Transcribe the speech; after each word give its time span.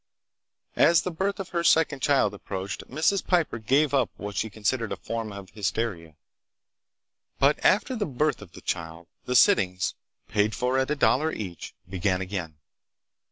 As 0.75 1.03
the 1.03 1.11
birth 1.11 1.39
of 1.39 1.49
her 1.49 1.63
second 1.63 2.01
child 2.01 2.33
approached 2.33 2.87
Mrs. 2.89 3.23
Piper 3.23 3.59
gave 3.59 3.93
up 3.93 4.09
what 4.17 4.35
she 4.35 4.49
considered 4.49 4.91
a 4.91 4.95
form 4.95 5.31
of 5.31 5.51
hysteria; 5.51 6.15
but 7.37 7.63
after 7.63 7.95
the 7.95 8.07
birth 8.07 8.41
of 8.41 8.53
the 8.53 8.61
child 8.61 9.05
the 9.25 9.35
sittings, 9.35 9.93
paid 10.27 10.55
for 10.55 10.79
at 10.79 10.89
a 10.89 10.95
dollar 10.95 11.31
each, 11.31 11.75
began 11.87 12.19
again. 12.19 12.57